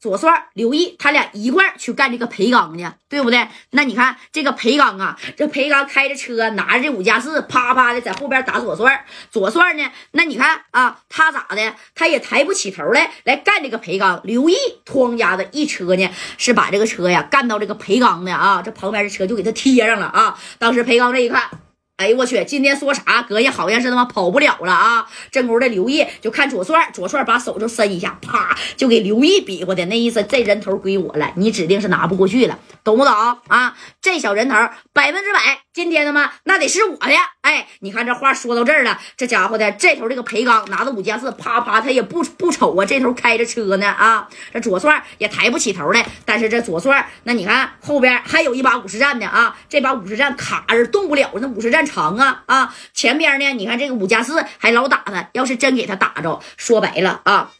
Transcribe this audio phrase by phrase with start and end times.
[0.00, 3.46] 左帅、刘毅他俩一块去干这个裴刚去，对不对？
[3.72, 9.04] 那你看这个裴刚啊，这裴刚开着车，拿着这五加四，啪啪的在后边打左帅。
[9.30, 11.74] 左帅呢，那你看啊，他咋的？
[11.94, 14.18] 他也抬不起头来，来干这个裴刚。
[14.24, 20.38] 刘毅哐家的一车呢，是把这个车呀干到这个裴刚的啊，这旁边的车就给他贴上了啊。
[20.58, 21.42] 当时裴刚这一看。
[22.00, 22.42] 哎呦我去！
[22.46, 25.06] 今天说啥，哥也好像是他妈跑不了了啊！
[25.30, 33.12] 正屋的刘毅就看左帅，左帅把手就伸一下，啪就给刘毅比划的那意思，这人头归我了，你指定是拿不过去了，懂不懂
[33.48, 33.76] 啊？
[34.00, 34.56] 这小人头
[34.94, 37.12] 百分之百，今天他妈那得是我的！
[37.42, 44.26] 哎，你看这话说到这儿了，这家伙的这头这个裴刚拿着五加四，啪啪他也不不瞅啊，这头开着车呢啊！
[44.54, 51.89] 这左帅也抬不起头来，但是这左帅那你看后边还有一把五十战呢啊，这把五十战卡着动不了，那五十战。
[51.90, 52.74] 长啊啊！
[52.94, 53.52] 前边呢？
[53.54, 57.50] 你看这个五加四还老打他，要是真给他打着，说白了啊。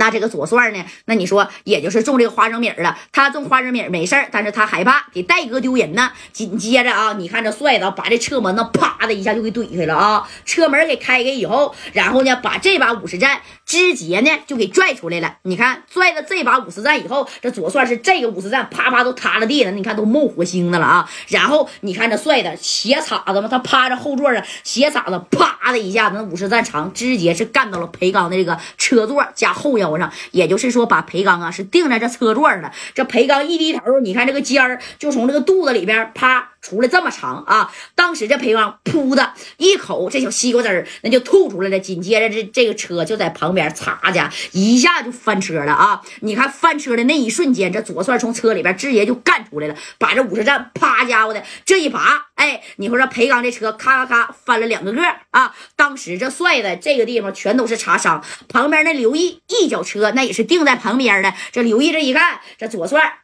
[0.00, 0.82] 那这个左帅呢？
[1.04, 2.96] 那你说也就是种这个花生米了。
[3.12, 6.10] 他种花生米没事但是他害怕给戴哥丢人呢。
[6.32, 10.26] 紧接着啊，你看这帅子把这车门呢啪的一下就给怼开了啊！
[10.46, 15.36] 车门给开开以后，然后呢把这把五十战直接呢就给拽出来了。
[15.42, 19.70] 你看拽了这把五十战以后，这左帅是这个五十战啪啪都塌了地了。
[19.72, 21.10] 你看都冒火星子了啊！
[21.28, 29.80] 然后你看这帅的斜叉子嘛，他趴着后座上斜叉子啪的一下子，那五十战长直接是干到了裴刚的这个车座加后。
[29.80, 32.72] 腰上，也就是说，把裴刚啊是定在这车座上了。
[32.94, 37.72] 这裴刚一低头，你看这个尖儿就从这个肚子里边啪出来这么长啊！
[37.94, 41.80] 当时这裴刚噗的一口这小西瓜汁儿那就吐出来了。
[41.80, 46.02] 紧接着这这个车就在旁边擦家一下就翻车了啊！
[46.20, 55.54] 你看翻车的那一瞬间，这左帅从车里边直接就干出来了，把这五十站啪家伙的这一拔，哎，你说这裴刚这车咔咔咔翻了两个个啊！
[55.74, 59.70] 当时这帅的这个地方全都是擦伤，旁边那刘毅一。
[59.70, 63.19] 脚车那也是定在旁边的，这刘毅这一看，这左帅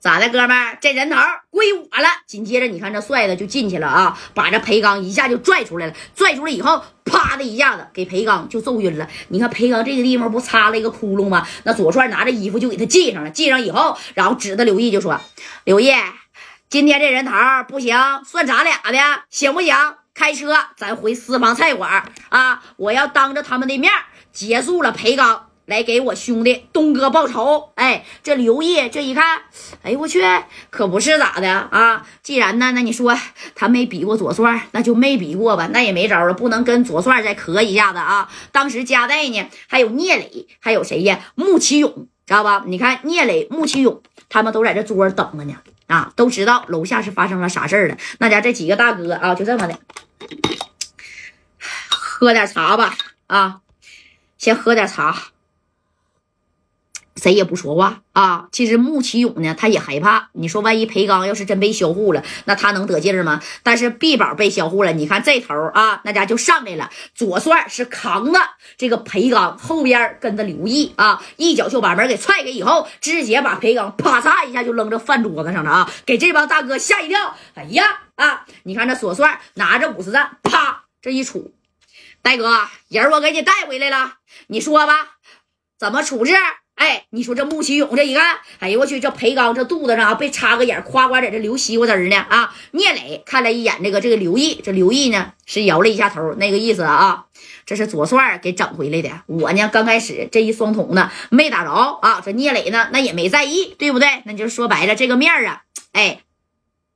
[0.00, 1.16] 咋的，哥们儿，这人头
[1.50, 2.08] 归我了。
[2.26, 9.06] 紧接着你看这帅的就进去了啊，把这裴刚一下就拽出来了，拽出来以后，啪的一下子给裴刚就揍晕了。
[9.28, 11.46] 你看裴刚这个地方不擦了一个窟窿吗？
[11.64, 15.20] 那左帅拿着衣服就给他系上了，系上以后，然后指着刘毅就说
[15.64, 15.92] ：“刘毅，
[16.70, 17.32] 今天这人头
[17.68, 17.94] 不行，
[18.24, 18.98] 算咱俩的，
[19.28, 19.76] 行不行？
[20.14, 23.92] 开车咱回私房菜馆啊，我要当着他们的面。”
[24.32, 27.70] 结束了，裴刚来给我兄弟东哥报仇。
[27.76, 29.42] 哎，这刘毅这一看，
[29.82, 30.20] 哎我去，
[30.68, 32.04] 可不是咋的啊？
[32.24, 33.16] 既然呢，那你说
[33.54, 38.28] 他没比过左帅，那就没比过吧，那也没招了，不能跟左帅再磕一下子啊。
[38.50, 41.20] 当时加代呢，还有聂磊，还有谁呀？
[41.36, 42.64] 穆奇勇，知道吧？
[42.66, 45.54] 你看聂磊、穆奇勇，他们都在这桌等着呢，
[45.86, 47.96] 啊，都知道楼下是发生了啥事儿了。
[48.18, 49.78] 那家这几个大哥啊，就这么的，
[51.88, 52.96] 喝点茶吧，
[53.28, 53.60] 啊。
[54.36, 55.14] 先喝点茶，
[57.20, 58.48] 谁也不说话啊。
[58.50, 60.30] 其实穆启勇呢，他也害怕。
[60.32, 63.40] 你说万一裴刚要是真被销户了，那他能得劲儿吗？
[63.62, 66.90] 但是毕宝被销户了，你看这头啊，那家就上来了。
[67.14, 68.40] 左帅是扛着
[68.78, 77.36] 这个裴刚，后边跟着刘毅啊，一脚就把门给踹开，以后直接把裴刚啪嚓一下就扔这饭桌子上了啊，给这帮大哥吓一跳。
[77.54, 77.84] 哎呀
[78.16, 78.46] 啊！
[78.64, 81.50] 你看这左帅拿着五十弹，啪这一杵。
[82.22, 84.14] 大哥，人我给你带回来了，
[84.48, 85.16] 你说吧，
[85.78, 86.34] 怎么处置？
[86.80, 92.54] 哎，你说这穆启勇这一看，哎呦我去，这裴刚这肚子上啊被插个眼，夸夸在这流西瓜汁呢啊！
[92.70, 97.26] 聂磊看了一眼这个这个刘毅，这刘毅呢是摇了一下头，那个意思啊，
[97.66, 99.10] 这是左帅给整回来的。
[99.26, 104.22] 我呢刚开始这一双筒呢没打着啊，这聂磊呢那也没在意，对不对？
[104.24, 106.22] 那就说白了这个面啊，哎，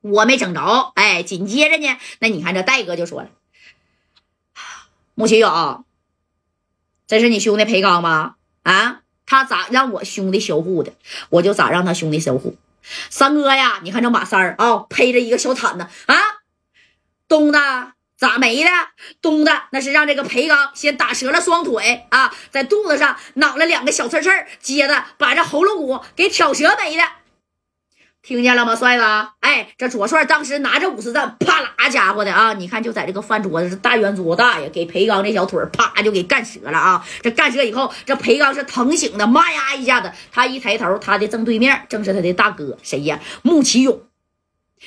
[0.01, 3.29] 我没整着，哎，紧接着呢，那你看这戴哥就说了。
[5.13, 5.85] 穆启勇，
[7.05, 8.33] 这是你兄弟裴刚吗？
[8.63, 10.93] 啊，他咋让我兄弟销户的，
[11.29, 12.57] 我就咋让他兄弟销户。
[13.09, 16.15] 三哥呀，你看这马三儿啊，披着一个小毯子啊，
[17.27, 18.69] 东的咋没的？
[19.21, 24.29] 东的那是让这个裴刚先打折了双腿啊，在肚子上挠了两个小刺刺，
[24.61, 27.03] 接着把这喉咙骨给挑折没了。
[28.25, 29.03] 听见了吗，帅子？
[29.41, 32.53] 哎，这左帅当时拿着五十弹，啪啦家伙的啊！
[32.53, 37.05] 你看，就在这个饭桌子大圆桌大爷给裴刚这小腿啪就给干折了啊！
[37.21, 43.19] 这干折以后，这裴刚是疼醒的，妈呀一下子，他一抬头，他的正对面正是他的大哥，谁呀？
[43.43, 44.01] 穆启勇。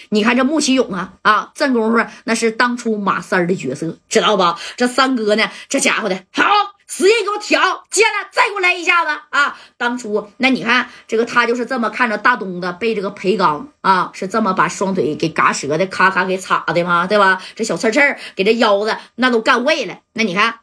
[0.08, 4.58] 你看这穆启勇啊啊，这功夫那是当初马三的角色，知道吧？
[4.76, 6.44] 这三哥呢，这家伙的好。
[6.88, 9.56] 使劲给我挑，接着再给我来一下子啊！
[9.76, 17.40] 当初那你看这个他就是这么看着大东子被这个裴刚啊是这么把双腿给嘎折的，咔咔给插的嘛，对吧？
[17.54, 20.00] 这小刺刺给这腰子那都干坏了。
[20.14, 20.60] 那你看。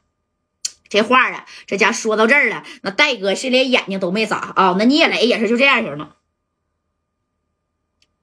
[0.88, 4.76] 这话啊，这家说到这儿了，那戴哥是连眼睛都没眨啊。
[4.78, 6.10] 那聂磊也是就这样型的。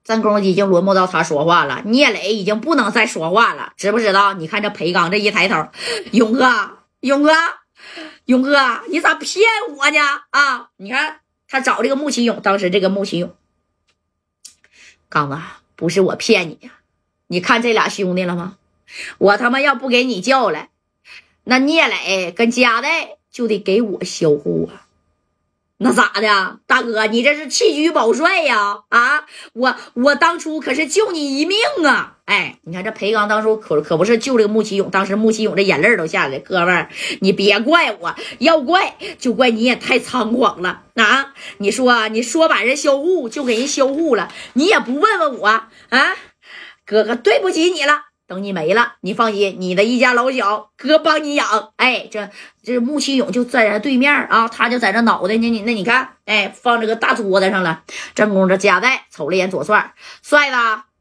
[0.05, 4.33] 正宫已经轮不到他说话了，聂磊已经不能再说话了，知不知道？
[4.33, 5.67] 你看这裴刚这一抬头，
[6.13, 7.31] 勇哥，勇哥，
[8.25, 9.43] 勇哥，你咋骗
[9.77, 9.99] 我呢？
[10.31, 13.35] 啊，你看他找这个穆启勇，当时这个穆启勇，
[15.09, 15.37] 刚子
[15.75, 16.71] 不是我骗你呀，
[17.27, 18.57] 你看这俩兄弟了吗？
[19.17, 20.69] 我他妈要不给你叫来，
[21.45, 24.82] 那聂磊跟佳代就得给我销户啊。
[25.83, 28.79] 那咋的，大哥，你这是弃车保帅呀？
[28.87, 32.15] 啊，我我当初可是救你一命啊！
[32.23, 36.39] 哎，你看这裴刚当初可可不是救这个穆奇勇，当时穆奇勇这眼泪都下来。
[36.39, 36.87] 哥们，
[37.19, 41.33] 你别怪我，要怪就怪你也太猖狂了啊！
[41.57, 46.15] 你说你说把人销户就给人销户了，你也不问问我啊？
[46.85, 48.12] 哥哥，对不起你了。
[48.27, 51.73] 等你没了，你放心，你的一家老小，哥帮你养。
[51.75, 52.29] 哎，这
[52.63, 55.49] 这穆启勇就在咱对面啊，他就在这脑袋呢。
[55.49, 57.83] 你那你看，哎，放这个大桌子上了。
[58.15, 60.92] 正宫这夹带瞅了眼左帅，帅子。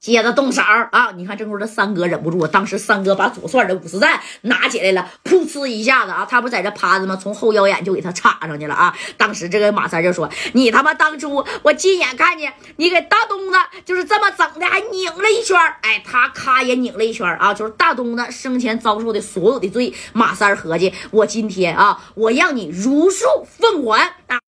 [0.00, 1.12] 接着动手啊！
[1.14, 7.14] 你看，这会儿这三哥忍不住，当时三哥把左帅的五十赞拿起来了，噗呲一下子啊，他不在这趴着吗？
[7.20, 8.96] 从后腰眼就给他插上去了啊！
[9.18, 17.52] 当时这个马三就说：“你他妈当初我亲眼看见你给大东子就是这么整的，还拧了一圈哎，他咔也拧了一圈啊！
[17.52, 24.38] 就是大东子生前遭受的所有的罪，马三合计，我今天啊，我让你如数奉还啊！”